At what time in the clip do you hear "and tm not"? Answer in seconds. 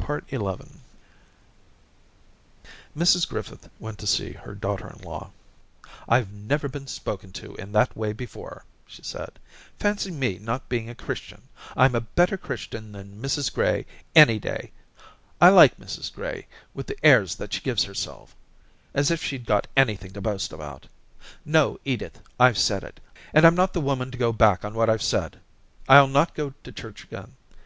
23.34-23.74